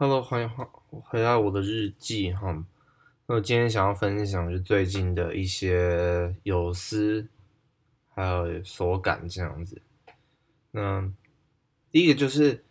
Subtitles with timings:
[0.00, 2.64] Hello，欢迎回回到我的日记哈。
[3.26, 7.26] 那我今天想要分享是最近的一些有思
[8.14, 9.82] 还有所感这样子。
[10.70, 11.12] 那
[11.90, 12.64] 第一个就是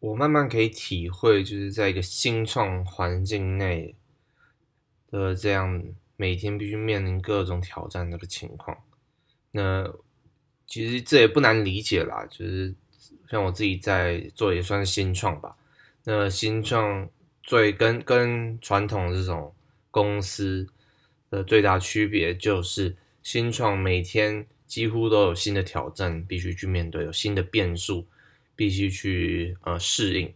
[0.00, 3.94] 我慢慢可以体会，就是在一个新创环境内
[5.12, 5.80] 的这样
[6.16, 8.76] 每天必须面临各种挑战的个情况。
[9.52, 9.88] 那
[10.66, 12.74] 其实这也不难理解啦，就是
[13.30, 15.56] 像我自己在做，也算是新创吧。
[16.08, 17.10] 那新创
[17.42, 19.52] 最跟跟传统这种
[19.90, 20.68] 公司
[21.28, 28.06] 的最大区别，就是新创每天几乎都有新的挑战必须去面对，有新的变数
[28.54, 30.32] 必须去呃适应。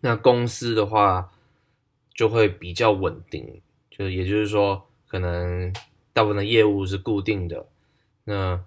[0.00, 1.32] 那公司的话
[2.14, 3.60] 就会比较稳定，
[3.90, 5.72] 就也就是说，可能
[6.12, 7.68] 大部分的业务是固定的，
[8.22, 8.64] 那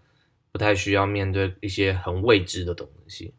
[0.51, 3.33] 不太需要面对一些很未知的东西。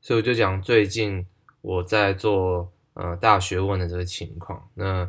[0.00, 1.26] 所以我就讲最近。
[1.66, 4.68] 我在做呃大学问的这个情况。
[4.74, 5.08] 那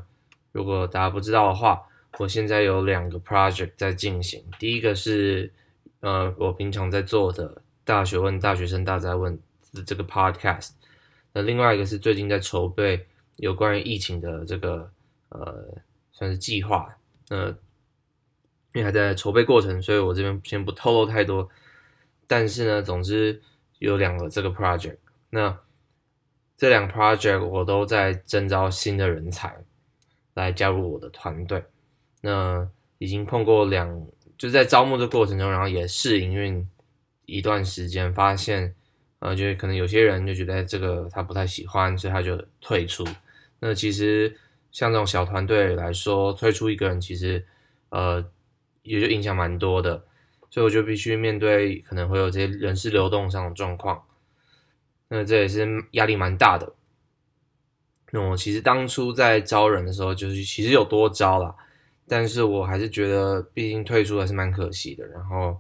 [0.51, 1.83] 如果大家不知道的话，
[2.17, 4.43] 我现在有两个 project 在进行。
[4.57, 5.53] 第一个是
[5.99, 9.37] 呃我平常在做的大学问大学生大灾问
[9.71, 10.71] 的这个 podcast。
[11.31, 13.05] 那另外一个是最近在筹备
[13.35, 14.89] 有关于疫情的这个
[15.29, 15.63] 呃
[16.11, 16.97] 算是计划。
[17.29, 17.49] 那
[18.73, 21.47] 因为还在筹备过程，所以我这边先不透露太多。
[22.25, 23.39] 但是呢，总之
[23.77, 24.97] 有两个这个 project。
[25.29, 25.55] 那
[26.57, 29.55] 这两 project 我都在征招新的人才
[30.33, 31.63] 来加入我的团队。
[32.21, 34.07] 那已经碰过两，
[34.39, 36.67] 就在招募的过程中，然后也试营运
[37.27, 38.73] 一段时间，发现
[39.19, 43.05] 呃，就是可能有些人就觉得这个他不太喜欢，所以他就退出。
[43.59, 44.35] 那其实
[44.71, 47.45] 像这种小团队来说，退出一个人其实
[47.89, 48.23] 呃
[48.81, 50.03] 也就影响蛮多的，
[50.49, 54.03] 所以我就必须面对可能会有这些人事流动上的状况。
[55.09, 56.73] 那这也是压力蛮大的。
[58.11, 61.53] 那我其实当初在招人的时候，就是其实有多招啦，
[62.07, 65.05] 但是我还是觉得，毕竟退出还是蛮可惜的。
[65.07, 65.59] 然后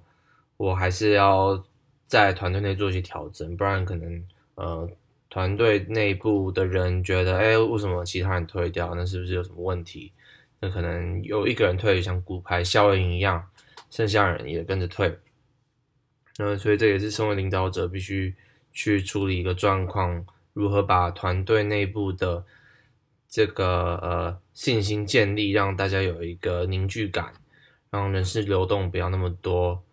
[0.55, 1.61] 我还是要
[2.05, 4.23] 在团队内做一些调整，不然可能
[4.55, 4.89] 呃
[5.29, 8.95] 团队内部的人觉得，哎，为什么其他人退掉？
[8.95, 10.13] 那是不是有什么问题？
[10.61, 13.45] 那可能有一个人退，像骨牌效应一样，
[13.89, 15.17] 剩下人也跟着退。
[16.37, 18.35] 那所以这也是身为领导者必须。
[18.77, 20.23] 去处理一个状况，
[20.53, 22.45] 如何把团队内部的
[23.27, 27.33] 这个呃信心建立，让大家有一个凝聚感，
[27.89, 29.83] 让人事流动不要那么多，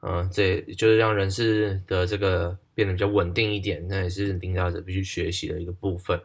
[0.00, 6.20] 嗯，这就是让人事的这个变得比较稳定一点，那也是领导者必须学习的一个部分。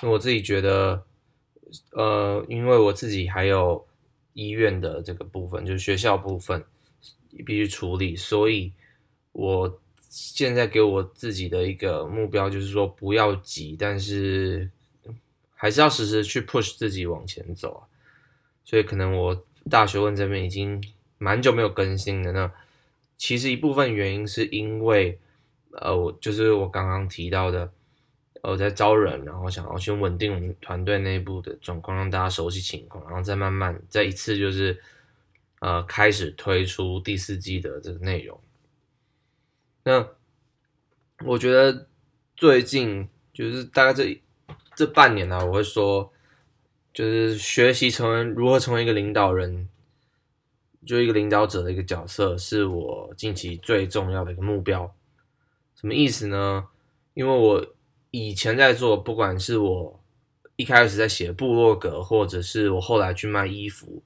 [0.00, 1.04] 那我自己觉得，
[1.94, 3.84] 呃，因为我自己还有
[4.34, 6.64] 医院的这个部分，就是学校部分
[7.44, 8.72] 必须处理，所以
[9.32, 9.80] 我。
[10.08, 14.70] 现在给我自己的一个目标就是说，不要急，但是
[15.54, 17.82] 还是要时时去 push 自己往前走啊。
[18.64, 20.82] 所以可能我大学问这边已经
[21.18, 22.32] 蛮久没有更新了。
[22.32, 22.50] 那
[23.16, 25.18] 其实一部分原因是因为，
[25.72, 27.70] 呃，我就是我刚刚提到的，
[28.42, 34.78] 我在招人，然后想要先稳定我们团队内部的状况，让大家熟悉情况，然后再慢慢再一次就是
[35.60, 38.38] 呃开始推出第四季的这个内容。
[39.88, 40.04] 那
[41.24, 41.86] 我觉得
[42.36, 44.20] 最近就是大概这
[44.74, 46.12] 这半年呢，我会说，
[46.92, 49.68] 就是学习成为如何成为一个领导人，
[50.84, 54.92] 就一个领导者的一个角色，是我近期最重要的一个目标。
[55.76, 56.66] 什么意思呢？
[57.14, 57.64] 因为我
[58.10, 60.00] 以前在做，不管是我
[60.56, 64.02] 一开始在写部落格，或者是我后来去卖衣服，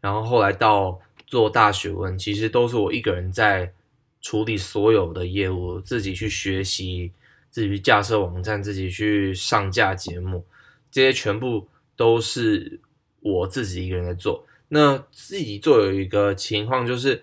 [0.00, 3.74] 然后后来到做大学问，其实都是我一个人在。
[4.20, 7.12] 处理所有的业务，自己去学习，
[7.50, 10.44] 自己去架设网站，自己去上架节目，
[10.90, 12.80] 这些全部都是
[13.20, 14.44] 我自己一个人在做。
[14.68, 17.22] 那自己做有一个情况就是，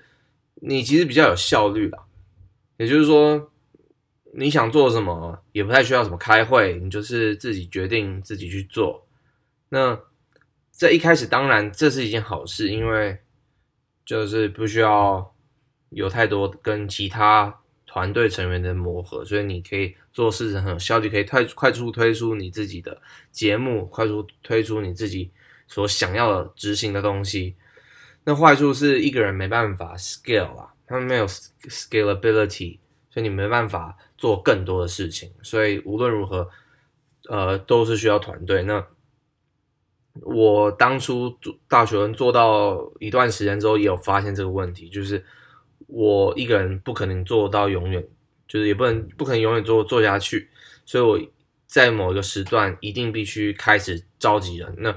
[0.55, 1.99] 你其实比较有效率啦。
[2.77, 3.51] 也就是说，
[4.33, 9.05] 你想做什么，也不太需要什么开会，你就是自己决定自己去做。
[9.69, 9.99] 那
[10.71, 13.19] 在一开始，当然这是一件好事，因为
[14.05, 15.34] 就是不需要。
[15.95, 23.01] 有太多跟其他团队成员的磨合，所以你可以做事情很有效率，可以快快速推出你自己的
[23.31, 25.31] 节目，快速推出你自己
[25.67, 27.55] 所想要的执行的东西。
[28.25, 35.31] 那坏处是一个人没办法 scale 啊，他们没有 scalability，所以你没办法做更多的事情。
[35.41, 36.49] 所以无论如何，
[37.29, 38.63] 呃，都是需要团队。
[38.63, 38.85] 那
[40.23, 45.23] 我当初做大学做到一段时间之后，也有发现这个问题，就是。
[45.87, 48.05] 我一个人不可能做到永远，
[48.47, 50.49] 就是也不能不可能永远做做下去，
[50.85, 51.19] 所以我
[51.65, 54.95] 在某一个时段一定必须开始召集人，那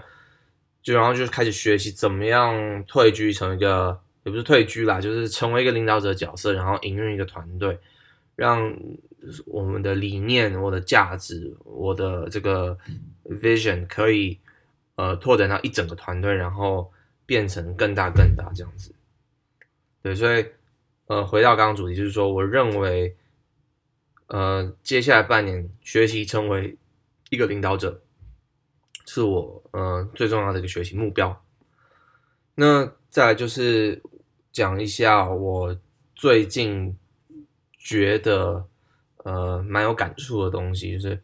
[0.82, 7.79] 就然后就开始学习怎么样退居成一个，也不是退居啦，就是成为一个领导者角色，然后营运一个团队，
[8.37, 8.75] 让
[9.46, 12.79] 我们的理念、我的价值、我的这个
[13.25, 14.38] vision 可以
[14.94, 16.90] 呃拓展到一整个团队，然后
[17.26, 18.94] 变成更大更大这样子。
[20.00, 20.46] 对，所以
[21.09, 23.17] 呃回到刚刚主题，就是说，我认为。
[24.31, 26.77] 呃，接下来半年学习成为
[27.31, 28.03] 一个领导者，
[29.07, 31.43] 是我呃最重要的一个学习目标。
[32.55, 34.03] 那再来就是
[34.53, 35.75] 讲一下我
[36.15, 36.95] 最近
[37.79, 38.69] 觉得
[39.25, 41.23] 呃蛮有感触的东西，就是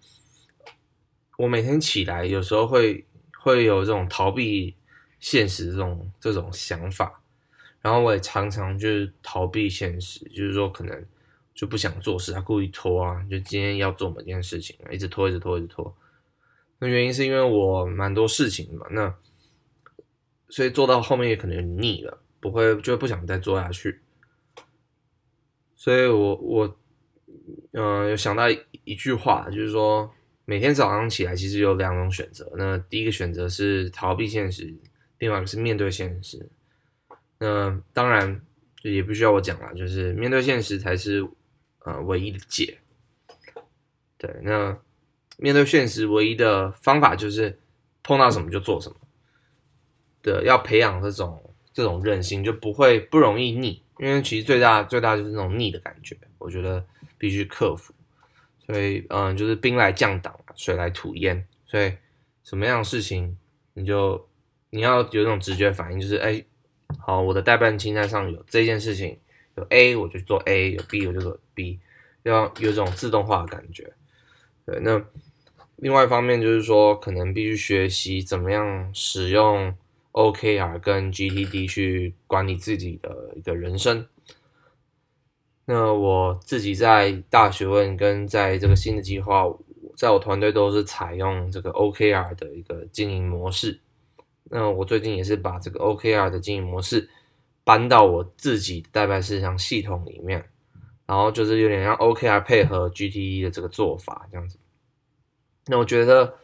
[1.37, 3.07] 我每天起来有时候会
[3.43, 4.75] 会有这种逃避
[5.21, 7.21] 现实这种这种想法，
[7.85, 11.05] 然后我也常常就是逃避现实，就是说可能。
[11.55, 15.97] 就不想做事，他故意拖啊，就今天要做某件事情，一直拖，一直拖，一直拖。
[16.81, 19.15] 那原因是因为我蛮多事情嘛，那
[20.49, 24.01] 所以做到后面也可能腻了，不会就不想再做下去。
[25.77, 26.77] 所以我我
[27.71, 28.51] 嗯有想到
[28.83, 30.13] 一句话，就是说
[30.47, 34.75] 每天早上起来其实有两种选择，那第一个选择是逃避现实，
[35.19, 36.51] 另外一个是面对现实。
[37.45, 38.41] 那当然
[38.83, 41.29] 也不需要我讲了，就是面对现实才是。
[41.87, 42.79] 呃，唯一的解，
[44.17, 44.75] 对，那
[45.37, 47.61] 面对现实，唯一的方法就是
[48.03, 48.97] 碰到什么就做什么。
[50.23, 56.83] 对，要培养这种这种韧性，就不会不容易腻，因为其实最大最大就是那种腻的感觉，我觉得
[57.19, 57.93] 必须克服。
[58.61, 61.47] 所以，嗯，就是兵来将挡，水来土掩。
[61.67, 61.93] 所以，
[62.45, 63.37] 什么样的事情，
[63.75, 64.27] 你就
[64.71, 66.43] 你要有那种直觉反应，就是哎，
[66.99, 69.19] 好，我的代办清单上有这件事情。
[69.57, 71.79] 有 A 我就做 A，有 B 我就做 B，
[72.25, 73.93] 要有这种自动化的感觉。
[74.67, 75.01] 对，那
[75.77, 79.73] 另外一方面就是说，可能必须学习怎么样使用
[80.11, 84.09] OKR 跟 GTD 去管理自己的一个人生。
[85.67, 89.45] 那我自己在大学问跟在这个新的计划，
[89.97, 93.81] 在我团队都是采用这个 OKR 的一个经营模式。
[94.51, 97.09] 那我最近也是把这个 OKR 的经营模式。
[97.67, 100.51] 搬到我自己的代办事项系统里面，
[101.07, 104.59] 然后就是有点让 OKR 配合 GTE 的这个做法这样子。
[105.69, 106.35] 那我觉得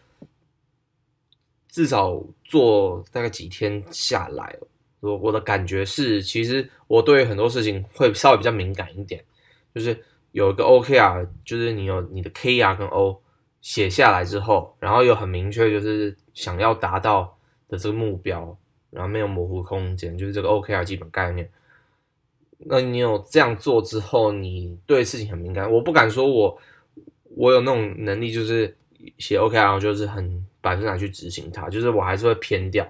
[1.68, 4.56] 至少做大概几天下来，
[5.00, 9.22] 我我的感觉是，其实我对很多事情会稍微比较敏感一点。
[9.74, 13.20] 就是有一个 OKR，就是你有你的 KR 跟 O
[13.60, 17.38] 写下来之后，然后有很明确就是想要达到
[17.70, 18.54] 的这个目标。
[18.90, 21.48] 然后没有模糊空间，就是这个 OKR 基本概念。
[22.58, 25.70] 那你有这样做之后，你对事情很敏感。
[25.70, 26.58] 我不敢说我
[27.36, 28.76] 我有那种能力，就是
[29.18, 32.84] 写 OKR 就是很百分百去执行它，就是我还是会偏掉。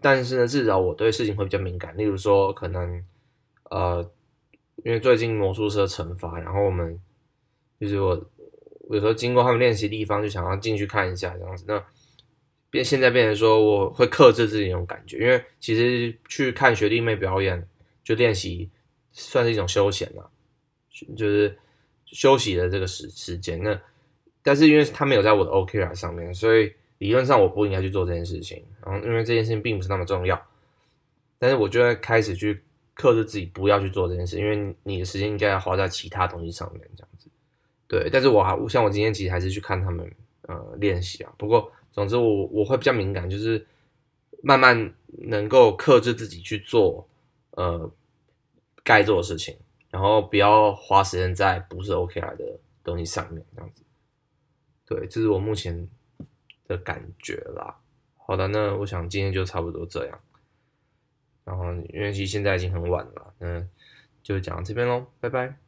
[0.00, 1.94] 但是呢，至少我对事情会比较敏感。
[1.94, 3.04] 例如说，可能
[3.64, 4.10] 呃，
[4.82, 6.98] 因为最近魔术社惩罚，然后我们
[7.78, 8.18] 就是我
[8.88, 11.66] 有时候经过他们练习地方，就想要进去看一下这样子。
[11.68, 11.84] 那
[12.72, 17.62] 变现在变成说我会克制自己那种感觉，因为其实去看学弟妹表演
[18.02, 18.70] 就练习
[19.10, 20.30] 算是一种休闲了，
[21.14, 21.54] 就是
[22.06, 23.62] 休息的这个时时间。
[23.62, 23.78] 那
[24.42, 28.64] 但是因为他没有在我的 OKR 上面，所以理论上我不应该去做这件事情。
[28.82, 30.42] 然后因为这件事情并不是那么重要，
[31.38, 32.62] 但是我就会开始去
[32.94, 37.28] 克制自己不要去做这件事，因为你的时间应该要花在其他东西上面这样子。
[37.86, 40.10] 对，但是我还像我今天其实还是去看他们
[40.48, 41.70] 呃练习啊，不过。
[41.92, 43.64] 总之，我我会比较敏感，就是
[44.42, 47.06] 慢慢能够克制自己去做
[47.50, 47.88] 呃
[48.82, 49.56] 该做的事情，
[49.90, 53.82] 然后不要花时间在不是 OKR 的东西上面，这样子。
[54.86, 55.88] 对，这是我目前
[56.66, 57.78] 的感觉啦。
[58.16, 60.20] 好的，那我想今天就差不多这样。
[61.44, 63.66] 然后，因为其实现在已经很晚了，那
[64.22, 65.61] 就讲到这边喽，拜拜。